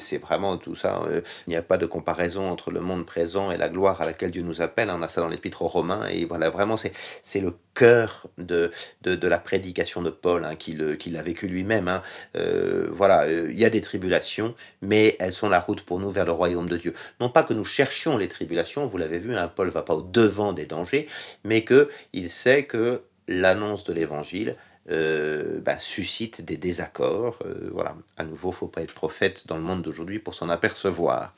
c'est 0.00 0.16
vraiment 0.16 0.56
tout 0.56 0.74
ça. 0.76 1.02
Euh, 1.06 1.20
il 1.46 1.50
n'y 1.50 1.56
a 1.56 1.62
pas 1.62 1.76
de 1.76 1.84
comparaison 1.84 2.48
entre 2.48 2.70
le 2.70 2.80
monde 2.80 3.04
présent 3.04 3.50
et 3.50 3.58
la 3.58 3.68
gloire 3.68 4.00
à 4.00 4.06
laquelle 4.06 4.30
Dieu 4.30 4.42
nous 4.42 4.62
appelle. 4.62 4.90
On 4.90 5.02
a 5.02 5.08
ça 5.08 5.20
dans 5.20 5.28
l'épître 5.28 5.62
aux 5.62 5.68
Romains. 5.68 6.06
Et 6.08 6.24
voilà, 6.24 6.48
vraiment, 6.48 6.76
c'est 6.78 7.40
le 7.40 7.52
cœur 7.74 8.28
de, 8.38 8.70
de, 9.02 9.28
la 9.28 9.38
prédication 9.38 10.02
de 10.02 10.10
Paul, 10.10 10.44
hein, 10.44 10.54
qu'il 10.56 11.16
a 11.16 11.22
vécu 11.22 11.48
lui-même. 11.48 11.88
Hein. 11.88 12.02
Euh, 12.36 12.88
voilà 12.90 13.10
voilà, 13.10 13.28
il 13.28 13.58
y 13.58 13.64
a 13.64 13.70
des 13.70 13.80
tribulations, 13.80 14.54
mais 14.82 15.16
elles 15.18 15.32
sont 15.32 15.48
la 15.48 15.58
route 15.58 15.82
pour 15.82 15.98
nous 15.98 16.10
vers 16.10 16.26
le 16.26 16.32
royaume 16.32 16.68
de 16.68 16.76
Dieu. 16.76 16.94
Non 17.18 17.28
pas 17.28 17.42
que 17.42 17.54
nous 17.54 17.64
cherchions 17.64 18.16
les 18.16 18.28
tribulations, 18.28 18.86
vous 18.86 18.98
l'avez 18.98 19.18
vu, 19.18 19.34
hein, 19.34 19.50
Paul 19.52 19.68
va 19.70 19.82
pas 19.82 19.94
au 19.94 20.02
devant 20.02 20.52
des 20.52 20.66
dangers, 20.66 21.08
mais 21.42 21.64
qu'il 21.64 22.30
sait 22.30 22.64
que 22.64 23.02
l'annonce 23.30 23.84
de 23.84 23.94
l'évangile 23.94 24.56
euh, 24.90 25.60
bah, 25.60 25.78
suscite 25.78 26.44
des 26.44 26.56
désaccords. 26.56 27.38
Euh, 27.44 27.70
voilà, 27.72 27.94
à 28.16 28.24
nouveau, 28.24 28.50
faut 28.50 28.66
pas 28.66 28.82
être 28.82 28.94
prophète 28.94 29.46
dans 29.46 29.56
le 29.56 29.62
monde 29.62 29.82
d'aujourd'hui 29.82 30.18
pour 30.18 30.34
s'en 30.34 30.48
apercevoir. 30.48 31.34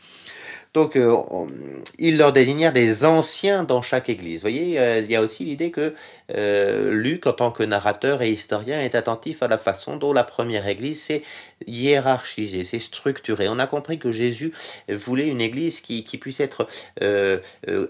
Donc, 0.75 0.97
euh, 0.97 1.17
ils 1.99 2.17
leur 2.17 2.33
désignèrent 2.33 2.73
des 2.73 3.05
anciens 3.05 3.65
dans 3.65 3.83
chaque 3.83 4.09
église. 4.09 4.39
Vous 4.39 4.51
voyez, 4.51 4.79
euh, 4.79 5.01
il 5.01 5.11
y 5.11 5.17
a 5.17 5.21
aussi 5.21 5.45
l'idée 5.45 5.71
que 5.71 5.93
euh, 6.37 6.91
Luc, 6.93 7.27
en 7.27 7.33
tant 7.33 7.51
que 7.51 7.63
narrateur 7.63 8.23
et 8.23 8.31
historien, 8.31 8.81
est 8.81 8.95
attentif 8.95 9.43
à 9.43 9.49
la 9.49 9.59
façon 9.59 9.97
dont 9.97 10.13
la 10.13 10.25
première 10.25 10.67
église 10.67 11.03
s'est 11.03 11.23
hiérarchisée, 11.67 12.65
s'est 12.65 12.79
structurée. 12.79 13.49
On 13.49 13.59
a 13.59 13.67
compris 13.67 13.99
que 13.99 14.11
Jésus 14.11 14.53
voulait 14.89 15.29
une 15.29 15.41
église 15.41 15.81
qui, 15.81 16.03
puisse 16.19 16.41
être 16.41 16.67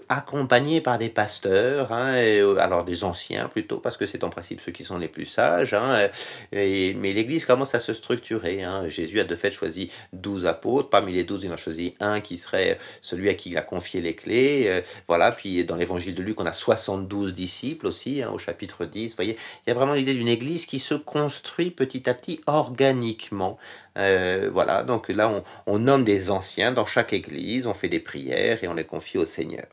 accompagnée 0.09 0.81
par 0.81 0.97
des 0.97 1.09
pasteurs, 1.09 1.91
hein, 1.91 2.15
alors 2.59 2.83
des 2.83 3.03
anciens 3.03 3.47
plutôt, 3.47 3.77
parce 3.77 3.97
que 3.97 4.05
c'est 4.05 4.23
en 4.23 4.29
principe 4.29 4.61
ceux 4.61 4.71
qui 4.71 4.83
sont 4.83 4.97
les 4.97 5.07
plus 5.07 5.25
sages. 5.25 5.73
Hein, 5.73 6.09
mais 6.51 7.13
l'église 7.13 7.45
commence 7.45 7.75
à 7.75 7.79
se 7.79 7.93
structurer. 7.93 8.63
Hein. 8.63 8.87
Jésus 8.87 9.19
a 9.19 9.23
de 9.23 9.35
fait 9.35 9.51
choisi 9.51 9.91
douze 10.11 10.45
apôtres. 10.45 10.89
Parmi 10.89 11.13
les 11.13 11.23
douze, 11.23 11.43
il 11.43 11.51
en 11.51 11.53
a 11.53 11.57
choisi 11.57 11.95
un 11.99 12.21
qui 12.21 12.37
serait 12.37 12.77
celui 13.01 13.29
à 13.29 13.33
qui 13.33 13.51
il 13.51 13.57
a 13.57 13.61
confié 13.61 14.01
les 14.01 14.15
clés. 14.15 14.65
Euh, 14.67 14.81
voilà, 15.07 15.31
puis 15.31 15.63
dans 15.65 15.75
l'évangile 15.75 16.15
de 16.15 16.23
Luc, 16.23 16.39
on 16.39 16.45
a 16.45 16.53
72 16.53 17.33
disciples 17.33 17.87
aussi, 17.87 18.23
chapitre 18.37 18.85
10. 18.85 19.11
Vous 19.11 19.15
voyez, 19.15 19.37
il 19.65 19.69
y 19.69 19.71
a 19.71 19.73
vraiment 19.73 19.93
l'idée 19.93 20.13
d'une 20.13 20.27
église 20.27 20.65
qui 20.65 20.79
se 20.79 20.95
construit 20.95 21.71
petit 21.71 22.09
à 22.09 22.13
petit 22.13 22.41
organiquement. 22.47 23.57
Euh, 23.97 24.49
voilà, 24.51 24.83
donc 24.83 25.09
là, 25.09 25.31
on, 25.67 25.79
nomme 25.79 26.03
des 26.03 26.31
anciens 26.31 26.71
dans 26.71 26.85
chaque 26.85 27.13
église, 27.13 27.67
on 27.67 27.73
fait 27.73 27.89
des 27.89 27.99
prières 27.99 28.63
et 28.63 28.67
on 28.67 28.73
les 28.73 28.85
confie 28.85 29.17
au 29.17 29.25
Seigneur. 29.25 29.65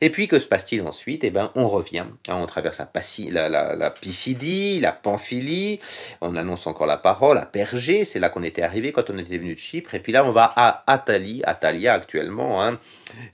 Et 0.00 0.10
puis, 0.10 0.28
que 0.28 0.38
se 0.38 0.46
passe-t-il 0.46 0.82
ensuite? 0.82 1.24
Eh 1.24 1.30
bien, 1.30 1.50
on 1.54 1.66
revient. 1.68 2.04
Hein, 2.28 2.38
on 2.40 2.46
traverse 2.46 2.80
la, 3.30 3.48
la, 3.48 3.74
la, 3.74 3.90
Pisidie, 3.90 4.78
la 4.80 4.92
Pamphylie, 4.92 5.80
on 6.20 6.36
annonce 6.36 6.66
encore 6.66 6.86
la 6.86 6.98
parole 6.98 7.38
à 7.38 7.46
Pergé, 7.46 8.04
c'est 8.04 8.18
là 8.18 8.28
qu'on 8.28 8.42
était 8.42 8.62
arrivé 8.62 8.92
quand 8.92 9.10
on 9.10 9.18
était 9.18 9.38
venu 9.38 9.54
de 9.54 9.58
Chypre. 9.58 9.94
Et 9.94 10.00
puis 10.00 10.12
là, 10.12 10.24
on 10.24 10.30
va 10.30 10.52
à 10.54 10.84
Athalie, 10.86 11.42
Atalia 11.44 11.94
actuellement, 11.94 12.62
hein, 12.62 12.78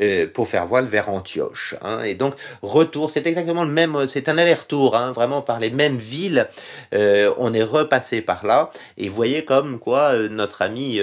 euh, 0.00 0.26
pour 0.32 0.48
faire 0.48 0.66
voile 0.66 0.86
vers 0.86 1.10
Antioche. 1.10 1.74
Hein. 1.82 2.02
Et 2.04 2.14
donc, 2.14 2.34
retour, 2.62 3.10
c'est 3.10 3.26
exactement 3.26 3.64
le 3.64 3.72
même, 3.72 4.06
c'est 4.06 4.28
un 4.28 4.38
aller-retour, 4.38 4.96
vraiment 5.12 5.42
par 5.42 5.60
les 5.60 5.70
mêmes 5.70 5.98
villes. 5.98 6.48
Euh, 6.94 7.34
on 7.38 7.52
est 7.52 7.62
repassé 7.62 8.20
par 8.22 8.46
là. 8.46 8.70
Et 8.96 9.08
vous 9.08 9.16
voyez 9.16 9.44
comme 9.44 9.78
quoi 9.78 10.14
notre 10.28 10.62
ami 10.62 11.00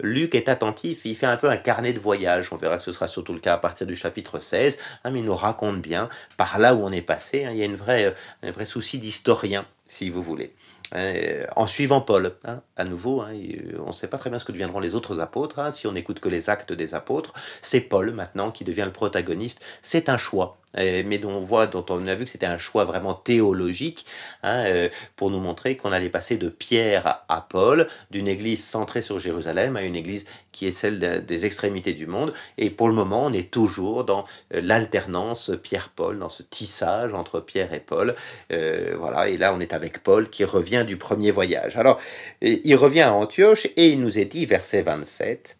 Luc 0.00 0.34
est 0.34 0.48
attentif, 0.48 1.04
il 1.04 1.14
fait 1.14 1.26
un 1.26 1.36
peu 1.36 1.48
un 1.48 1.56
carnet 1.56 1.92
de 1.92 1.98
voyage. 1.98 2.48
On 2.52 2.56
verra 2.56 2.78
que 2.78 2.82
ce 2.82 2.92
sera 2.92 3.08
surtout 3.08 3.32
le 3.32 3.40
cas 3.40 3.54
à 3.54 3.58
partir 3.58 3.86
du 3.86 3.96
chapitre 3.96 4.38
16. 4.38 4.78
Hein, 5.04 5.10
mais 5.10 5.20
il 5.20 5.24
nous 5.24 5.34
raconte 5.34 5.80
bien 5.80 6.08
par 6.36 6.58
là 6.58 6.74
où 6.74 6.84
on 6.84 6.90
est 6.90 7.02
passé. 7.02 7.46
il 7.50 7.56
y 7.56 7.62
a 7.62 7.66
une 7.66 7.76
vraie, 7.76 8.14
un 8.42 8.50
vrai 8.50 8.64
souci 8.64 8.98
d'historien, 8.98 9.66
si 9.86 10.10
vous 10.10 10.22
voulez. 10.22 10.54
Euh, 10.94 11.46
en 11.56 11.66
suivant 11.66 12.00
Paul. 12.00 12.34
Hein, 12.44 12.60
à 12.76 12.84
nouveau, 12.84 13.20
hein, 13.20 13.32
euh, 13.32 13.78
on 13.80 13.88
ne 13.88 13.92
sait 13.92 14.08
pas 14.08 14.18
très 14.18 14.30
bien 14.30 14.38
ce 14.38 14.44
que 14.44 14.52
deviendront 14.52 14.80
les 14.80 14.94
autres 14.94 15.20
apôtres, 15.20 15.58
hein, 15.58 15.70
si 15.70 15.86
on 15.86 15.92
n'écoute 15.92 16.20
que 16.20 16.28
les 16.28 16.50
actes 16.50 16.72
des 16.72 16.94
apôtres. 16.94 17.32
C'est 17.60 17.80
Paul 17.80 18.12
maintenant 18.12 18.50
qui 18.50 18.64
devient 18.64 18.84
le 18.84 18.92
protagoniste. 18.92 19.64
C'est 19.80 20.08
un 20.08 20.16
choix 20.16 20.58
mais 20.76 21.18
dont 21.18 21.32
on 21.32 21.40
voit, 21.40 21.66
dont 21.66 21.84
on 21.90 22.06
a 22.06 22.14
vu 22.14 22.24
que 22.24 22.30
c'était 22.30 22.46
un 22.46 22.58
choix 22.58 22.84
vraiment 22.84 23.14
théologique, 23.14 24.06
hein, 24.42 24.64
euh, 24.66 24.88
pour 25.16 25.30
nous 25.30 25.40
montrer 25.40 25.76
qu'on 25.76 25.92
allait 25.92 26.08
passer 26.08 26.36
de 26.36 26.48
Pierre 26.48 27.22
à 27.28 27.46
Paul, 27.48 27.88
d'une 28.10 28.28
église 28.28 28.64
centrée 28.64 29.02
sur 29.02 29.18
Jérusalem 29.18 29.76
à 29.76 29.82
une 29.82 29.96
église 29.96 30.26
qui 30.52 30.66
est 30.66 30.70
celle 30.70 31.24
des 31.24 31.46
extrémités 31.46 31.92
du 31.92 32.06
monde. 32.06 32.32
Et 32.58 32.70
pour 32.70 32.88
le 32.88 32.94
moment, 32.94 33.26
on 33.26 33.32
est 33.32 33.50
toujours 33.50 34.04
dans 34.04 34.24
euh, 34.54 34.60
l'alternance 34.62 35.50
Pierre-Paul, 35.62 36.18
dans 36.18 36.28
ce 36.28 36.42
tissage 36.42 37.14
entre 37.14 37.40
Pierre 37.40 37.72
et 37.72 37.80
Paul. 37.80 38.14
Euh, 38.52 38.94
voilà, 38.98 39.28
et 39.28 39.36
là, 39.36 39.54
on 39.54 39.60
est 39.60 39.72
avec 39.72 40.02
Paul 40.02 40.28
qui 40.28 40.44
revient 40.44 40.84
du 40.86 40.96
premier 40.96 41.30
voyage. 41.30 41.76
Alors, 41.76 42.00
il 42.40 42.76
revient 42.76 43.02
à 43.02 43.12
Antioche 43.12 43.66
et 43.76 43.88
il 43.88 44.00
nous 44.00 44.18
est 44.18 44.24
dit, 44.24 44.46
verset 44.46 44.82
27, 44.82 45.56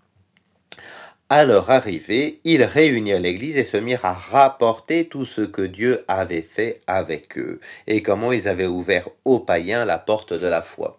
à 1.32 1.46
leur 1.46 1.70
arrivée, 1.70 2.40
ils 2.44 2.62
réunirent 2.62 3.18
l'Église 3.18 3.56
et 3.56 3.64
se 3.64 3.78
mirent 3.78 4.04
à 4.04 4.12
rapporter 4.12 5.06
tout 5.06 5.24
ce 5.24 5.40
que 5.40 5.62
Dieu 5.62 6.04
avait 6.06 6.42
fait 6.42 6.82
avec 6.86 7.38
eux 7.38 7.58
et 7.86 8.02
comment 8.02 8.32
ils 8.32 8.48
avaient 8.48 8.66
ouvert 8.66 9.08
aux 9.24 9.38
païens 9.38 9.86
la 9.86 9.96
porte 9.96 10.34
de 10.34 10.46
la 10.46 10.60
foi. 10.60 10.98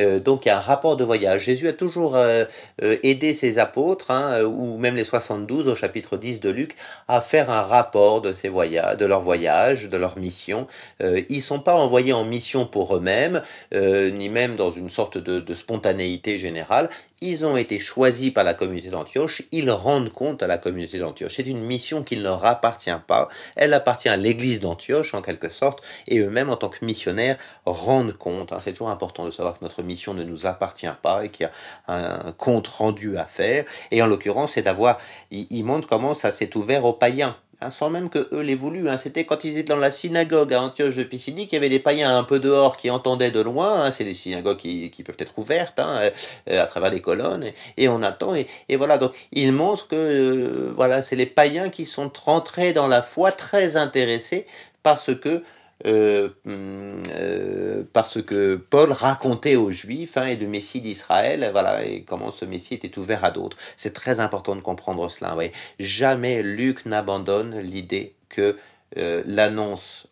Euh, 0.00 0.18
donc 0.18 0.44
il 0.44 0.48
y 0.48 0.50
a 0.50 0.56
un 0.56 0.60
rapport 0.60 0.96
de 0.96 1.04
voyage. 1.04 1.44
Jésus 1.44 1.68
a 1.68 1.72
toujours 1.72 2.16
euh, 2.16 2.44
euh, 2.82 2.96
aidé 3.04 3.34
ses 3.34 3.60
apôtres, 3.60 4.10
hein, 4.10 4.42
ou 4.42 4.78
même 4.78 4.96
les 4.96 5.04
72 5.04 5.68
au 5.68 5.76
chapitre 5.76 6.16
10 6.16 6.40
de 6.40 6.50
Luc, 6.50 6.74
à 7.06 7.20
faire 7.20 7.48
un 7.48 7.62
rapport 7.62 8.22
de, 8.22 8.32
ces 8.32 8.48
voyages, 8.48 8.96
de 8.96 9.06
leur 9.06 9.20
voyage, 9.20 9.88
de 9.88 9.96
leur 9.96 10.18
mission. 10.18 10.66
ils 11.00 11.36
ne 11.36 11.40
sont 11.40 11.60
pas 11.60 11.74
envoyés 11.74 12.12
en 12.12 12.24
mission 12.24 12.66
pour 12.66 12.96
eux-mêmes, 12.96 13.42
ni 13.72 14.28
même 14.28 14.56
dans 14.56 14.72
une 14.72 14.90
sorte 14.90 15.18
de 15.18 15.54
spontanéité 15.54 16.36
générale. 16.36 16.88
Ils 17.20 17.46
ont 17.46 17.56
été 17.56 17.78
choisis 17.78 18.30
par 18.30 18.44
la 18.44 18.52
communauté 18.52 18.90
d'Antioche 18.90 19.35
ils 19.52 19.70
rendent 19.70 20.12
compte 20.12 20.42
à 20.42 20.46
la 20.46 20.58
communauté 20.58 20.98
d'Antioche. 20.98 21.34
C'est 21.36 21.46
une 21.46 21.60
mission 21.60 22.02
qui 22.02 22.16
ne 22.16 22.22
leur 22.22 22.44
appartient 22.44 22.90
pas, 23.06 23.28
elle 23.56 23.74
appartient 23.74 24.08
à 24.08 24.16
l'église 24.16 24.60
d'Antioche 24.60 25.14
en 25.14 25.22
quelque 25.22 25.48
sorte, 25.48 25.82
et 26.08 26.18
eux-mêmes 26.18 26.50
en 26.50 26.56
tant 26.56 26.68
que 26.68 26.84
missionnaires 26.84 27.36
rendent 27.64 28.16
compte. 28.16 28.52
Hein. 28.52 28.58
C'est 28.62 28.72
toujours 28.72 28.90
important 28.90 29.24
de 29.24 29.30
savoir 29.30 29.58
que 29.58 29.64
notre 29.64 29.82
mission 29.82 30.14
ne 30.14 30.24
nous 30.24 30.46
appartient 30.46 30.86
pas 31.02 31.24
et 31.24 31.28
qu'il 31.28 31.46
y 31.46 31.90
a 31.90 32.26
un 32.26 32.32
compte 32.32 32.68
rendu 32.68 33.16
à 33.16 33.24
faire. 33.24 33.64
Et 33.90 34.02
en 34.02 34.06
l'occurrence, 34.06 34.52
c'est 34.52 34.62
d'avoir, 34.62 34.98
ils 35.30 35.64
montrent 35.64 35.88
comment 35.88 36.14
ça 36.14 36.30
s'est 36.30 36.56
ouvert 36.56 36.84
aux 36.84 36.92
païens. 36.92 37.36
Hein, 37.66 37.70
sans 37.70 37.90
même 37.90 38.08
que 38.08 38.28
eux 38.32 38.40
l'aient 38.40 38.54
voulu. 38.54 38.88
Hein. 38.88 38.96
C'était 38.96 39.24
quand 39.24 39.44
ils 39.44 39.58
étaient 39.58 39.74
dans 39.74 39.76
la 39.76 39.90
synagogue 39.90 40.54
à 40.54 40.62
Antioche 40.62 40.96
de 40.96 41.02
Pisidie 41.02 41.46
qu'il 41.46 41.54
y 41.54 41.56
avait 41.56 41.68
des 41.68 41.80
païens 41.80 42.16
un 42.16 42.22
peu 42.22 42.38
dehors 42.38 42.76
qui 42.76 42.90
entendaient 42.90 43.30
de 43.30 43.40
loin. 43.40 43.82
Hein. 43.82 43.90
C'est 43.90 44.04
des 44.04 44.14
synagogues 44.14 44.58
qui, 44.58 45.02
peuvent 45.04 45.16
être 45.18 45.38
ouvertes 45.38 45.80
euh, 45.80 46.10
à 46.48 46.66
travers 46.66 46.90
les 46.90 47.00
colonnes 47.00 47.50
et, 47.76 47.88
on 47.88 48.02
attend. 48.02 48.34
Et, 48.34 48.76
voilà, 48.76 48.98
donc 48.98 49.12
il 49.32 49.52
montre 49.52 49.88
que 49.88 49.96
euh, 49.96 50.72
voilà, 50.76 51.02
c'est 51.02 51.16
les 51.16 51.26
païens 51.26 51.68
qui 51.68 51.84
sont 51.84 52.10
rentrés 52.24 52.72
dans 52.72 52.86
la 52.86 53.02
foi 53.02 53.32
très 53.32 53.76
intéressés 53.76 54.46
parce 54.82 55.14
que 55.14 55.42
euh, 55.84 56.30
euh, 56.46 57.84
parce 57.92 58.22
que 58.22 58.56
Paul 58.56 58.92
racontait 58.92 59.56
aux 59.56 59.70
Juifs 59.70 60.16
hein, 60.16 60.26
et 60.26 60.36
le 60.36 60.46
Messie 60.46 60.80
d'Israël, 60.80 61.48
voilà, 61.52 61.84
et 61.84 62.02
comment 62.02 62.32
ce 62.32 62.44
Messie 62.44 62.74
était 62.74 62.98
ouvert 62.98 63.24
à 63.24 63.30
d'autres. 63.30 63.58
C'est 63.76 63.92
très 63.92 64.20
important 64.20 64.56
de 64.56 64.62
comprendre 64.62 65.08
cela. 65.10 65.36
Jamais 65.78 66.42
Luc 66.42 66.86
n'abandonne 66.86 67.58
l'idée 67.58 68.14
que 68.28 68.56
euh, 68.96 69.22
l'annonce 69.26 70.06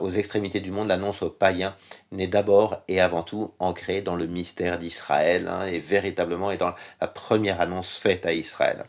aux 0.00 0.10
extrémités 0.10 0.60
du 0.60 0.70
monde, 0.70 0.88
l'annonce 0.88 1.22
aux 1.22 1.30
païens 1.30 1.74
n'est 2.10 2.26
d'abord 2.26 2.82
et 2.88 3.00
avant 3.00 3.22
tout 3.22 3.52
ancrée 3.58 4.02
dans 4.02 4.16
le 4.16 4.26
mystère 4.26 4.78
d'Israël 4.78 5.48
hein, 5.48 5.66
et 5.66 5.78
véritablement 5.78 6.50
est 6.50 6.56
dans 6.56 6.74
la 7.00 7.06
première 7.06 7.60
annonce 7.60 7.98
faite 7.98 8.26
à 8.26 8.32
Israël. 8.32 8.84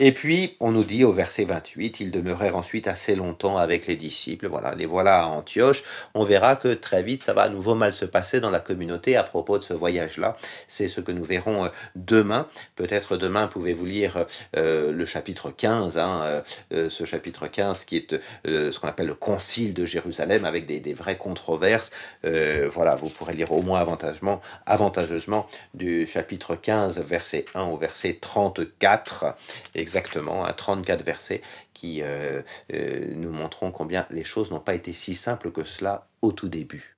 Et 0.00 0.12
puis, 0.12 0.56
on 0.60 0.70
nous 0.72 0.84
dit 0.84 1.04
au 1.04 1.12
verset 1.12 1.44
28, 1.44 2.00
ils 2.00 2.10
demeurèrent 2.10 2.56
ensuite 2.56 2.86
assez 2.86 3.14
longtemps 3.14 3.58
avec 3.58 3.86
les 3.86 3.96
disciples. 3.96 4.46
Voilà, 4.46 4.74
les 4.74 4.86
voilà 4.86 5.22
à 5.22 5.26
Antioche. 5.26 5.82
On 6.14 6.24
verra 6.24 6.56
que 6.56 6.72
très 6.74 7.02
vite, 7.02 7.22
ça 7.22 7.32
va 7.32 7.42
à 7.42 7.48
nouveau 7.48 7.74
mal 7.74 7.92
se 7.92 8.04
passer 8.04 8.40
dans 8.40 8.50
la 8.50 8.60
communauté 8.60 9.16
à 9.16 9.22
propos 9.24 9.58
de 9.58 9.62
ce 9.62 9.74
voyage-là. 9.74 10.36
C'est 10.68 10.88
ce 10.88 11.00
que 11.00 11.12
nous 11.12 11.24
verrons 11.24 11.64
euh, 11.64 11.68
demain. 11.96 12.46
Peut-être 12.76 13.16
demain, 13.16 13.48
pouvez-vous 13.48 13.86
lire 13.86 14.26
euh, 14.56 14.92
le 14.92 15.06
chapitre 15.06 15.50
15, 15.50 15.98
hein, 15.98 16.42
euh, 16.72 16.88
ce 16.88 17.04
chapitre 17.04 17.48
15 17.48 17.84
qui 17.84 17.96
est 17.96 18.20
ce 18.44 18.78
qu'on 18.78 18.88
appelle 18.88 19.06
le 19.06 19.14
concile 19.14 19.74
de 19.74 19.84
Jérusalem 19.84 20.11
avec 20.20 20.66
des, 20.66 20.94
vraies 20.94 21.16
controverses. 21.16 21.90
Euh, 22.24 22.68
voilà, 22.72 22.94
vous 22.94 23.08
pourrez 23.08 23.34
lire 23.34 23.52
au 23.52 23.62
moins 23.62 23.80
avantageusement, 23.80 24.40
avantageusement 24.66 25.46
du 25.74 26.06
chapitre 26.06 26.54
15, 26.54 27.00
verset 27.00 27.44
1 27.54 27.62
au 27.64 27.76
verset 27.76 28.18
34, 28.20 29.34
exactement, 29.74 30.44
à 30.44 30.52
34 30.52 31.04
versets 31.04 31.42
qui 31.74 32.02
euh, 32.02 32.42
euh, 32.72 33.12
nous 33.16 33.30
montreront 33.30 33.70
combien 33.70 34.06
les 34.10 34.24
choses 34.24 34.50
n'ont 34.50 34.60
pas 34.60 34.74
été 34.74 34.92
si 34.92 35.14
simples 35.14 35.50
que 35.50 35.64
cela 35.64 36.06
au 36.20 36.32
tout 36.32 36.48
début. 36.48 36.96